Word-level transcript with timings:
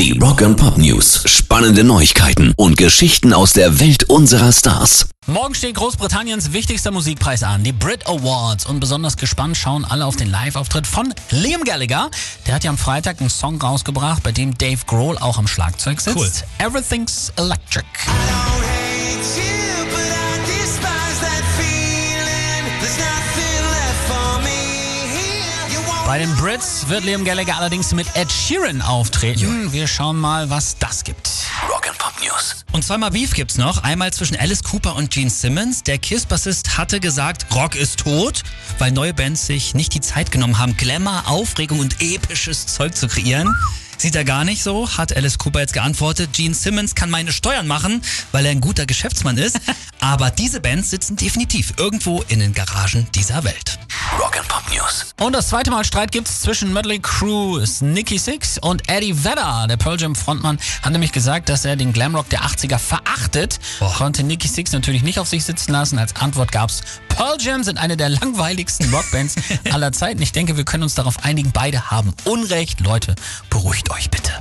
Die 0.00 0.18
Rock 0.18 0.40
and 0.40 0.56
Pop 0.56 0.78
News. 0.78 1.24
Spannende 1.26 1.84
Neuigkeiten 1.84 2.54
und 2.56 2.78
Geschichten 2.78 3.34
aus 3.34 3.52
der 3.52 3.80
Welt 3.80 4.04
unserer 4.04 4.50
Stars. 4.50 5.10
Morgen 5.26 5.54
steht 5.54 5.74
Großbritanniens 5.74 6.54
wichtigster 6.54 6.90
Musikpreis 6.90 7.42
an, 7.42 7.64
die 7.64 7.72
Brit 7.72 8.06
Awards. 8.06 8.64
Und 8.64 8.80
besonders 8.80 9.18
gespannt 9.18 9.58
schauen 9.58 9.84
alle 9.84 10.06
auf 10.06 10.16
den 10.16 10.30
Live-Auftritt 10.30 10.86
von 10.86 11.12
Liam 11.28 11.64
Gallagher. 11.64 12.10
Der 12.46 12.54
hat 12.54 12.64
ja 12.64 12.70
am 12.70 12.78
Freitag 12.78 13.20
einen 13.20 13.28
Song 13.28 13.60
rausgebracht, 13.60 14.22
bei 14.22 14.32
dem 14.32 14.56
Dave 14.56 14.80
Grohl 14.86 15.18
auch 15.18 15.36
am 15.36 15.46
Schlagzeug 15.46 16.00
sitzt. 16.00 16.16
Cool. 16.16 16.30
Everything's 16.66 17.30
Electric. 17.36 17.84
Bei 26.10 26.18
den 26.18 26.34
Brits 26.34 26.88
wird 26.88 27.04
Liam 27.04 27.24
Gallagher 27.24 27.56
allerdings 27.56 27.94
mit 27.94 28.04
Ed 28.16 28.32
Sheeran 28.32 28.82
auftreten. 28.82 29.72
Wir 29.72 29.86
schauen 29.86 30.18
mal, 30.18 30.50
was 30.50 30.76
das 30.76 31.04
gibt. 31.04 31.30
Rock 31.72 31.86
and 31.88 31.96
Pop 31.98 32.14
News. 32.20 32.64
Und 32.72 32.82
zweimal 32.82 33.12
Beef 33.12 33.32
gibt's 33.32 33.58
noch. 33.58 33.84
Einmal 33.84 34.12
zwischen 34.12 34.36
Alice 34.36 34.64
Cooper 34.64 34.96
und 34.96 35.12
Gene 35.12 35.30
Simmons. 35.30 35.84
Der 35.84 35.98
Kiss-Bassist 35.98 36.76
hatte 36.76 36.98
gesagt, 36.98 37.54
Rock 37.54 37.76
ist 37.76 38.00
tot, 38.00 38.42
weil 38.80 38.90
neue 38.90 39.14
Bands 39.14 39.46
sich 39.46 39.74
nicht 39.74 39.94
die 39.94 40.00
Zeit 40.00 40.32
genommen 40.32 40.58
haben, 40.58 40.76
Glamour, 40.76 41.22
Aufregung 41.26 41.78
und 41.78 42.02
episches 42.02 42.66
Zeug 42.66 42.96
zu 42.96 43.06
kreieren. 43.06 43.54
Sieht 43.96 44.16
er 44.16 44.24
gar 44.24 44.44
nicht 44.44 44.64
so, 44.64 44.88
hat 44.96 45.16
Alice 45.16 45.38
Cooper 45.38 45.60
jetzt 45.60 45.74
geantwortet. 45.74 46.30
Gene 46.32 46.56
Simmons 46.56 46.96
kann 46.96 47.10
meine 47.10 47.30
Steuern 47.30 47.68
machen, 47.68 48.02
weil 48.32 48.46
er 48.46 48.50
ein 48.50 48.60
guter 48.60 48.84
Geschäftsmann 48.84 49.38
ist. 49.38 49.60
Aber 50.00 50.32
diese 50.32 50.60
Bands 50.60 50.90
sitzen 50.90 51.14
definitiv 51.14 51.74
irgendwo 51.76 52.22
in 52.26 52.40
den 52.40 52.52
Garagen 52.52 53.06
dieser 53.14 53.44
Welt. 53.44 53.78
Rock 54.20 54.36
and 54.36 54.48
Pop 54.48 54.62
News. 54.70 55.14
Und 55.18 55.32
das 55.32 55.48
zweite 55.48 55.70
Mal 55.70 55.82
Streit 55.82 56.12
gibt's 56.12 56.40
zwischen 56.42 56.74
Mötley 56.74 56.98
Crüe's 56.98 57.80
Nicky 57.80 58.18
Six 58.18 58.58
und 58.58 58.86
Eddie 58.86 59.24
Vedder. 59.24 59.66
Der 59.66 59.78
Pearl 59.78 59.98
Jam 59.98 60.14
Frontmann 60.14 60.58
hat 60.82 60.92
nämlich 60.92 61.12
gesagt, 61.12 61.48
dass 61.48 61.64
er 61.64 61.74
den 61.76 61.94
Glamrock 61.94 62.28
der 62.28 62.42
80er 62.42 62.78
verachtet. 62.78 63.58
Boah. 63.78 63.94
Konnte 63.94 64.22
Nicky 64.22 64.46
Six 64.46 64.72
natürlich 64.72 65.02
nicht 65.02 65.18
auf 65.18 65.28
sich 65.28 65.44
sitzen 65.44 65.72
lassen. 65.72 65.98
Als 65.98 66.16
Antwort 66.16 66.52
gab's 66.52 66.82
Pearl 67.08 67.38
Jam 67.40 67.64
sind 67.64 67.78
eine 67.78 67.96
der 67.96 68.10
langweiligsten 68.10 68.92
Rockbands 68.92 69.36
aller 69.72 69.92
Zeiten. 69.92 70.20
Ich 70.20 70.32
denke, 70.32 70.58
wir 70.58 70.64
können 70.64 70.82
uns 70.82 70.94
darauf 70.94 71.24
einigen, 71.24 71.52
beide 71.52 71.90
haben 71.90 72.12
Unrecht. 72.24 72.80
Leute, 72.80 73.14
beruhigt 73.48 73.90
euch 73.90 74.10
bitte. 74.10 74.32